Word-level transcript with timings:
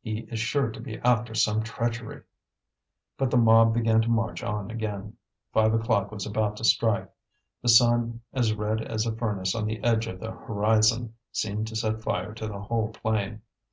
He 0.00 0.22
is 0.28 0.40
sure 0.40 0.70
to 0.72 0.80
be 0.80 0.98
after 1.02 1.36
some 1.36 1.62
treachery." 1.62 2.22
But 3.16 3.30
the 3.30 3.36
mob 3.36 3.72
began 3.74 4.02
to 4.02 4.08
march 4.10 4.42
on 4.42 4.68
again. 4.72 5.16
Five 5.52 5.72
o'clock 5.72 6.10
was 6.10 6.26
about 6.26 6.56
to 6.56 6.64
strike. 6.64 7.08
The 7.62 7.68
sun, 7.68 8.20
as 8.32 8.54
red 8.54 8.80
as 8.82 9.06
a 9.06 9.14
furnace 9.14 9.54
on 9.54 9.66
the 9.66 9.80
edge 9.84 10.08
of 10.08 10.18
the 10.18 10.32
horizon, 10.32 11.14
seemed 11.30 11.68
to 11.68 11.76
set 11.76 12.02
fire 12.02 12.34
to 12.34 12.48
the 12.48 12.58
whole 12.62 12.88
plain. 12.88 13.42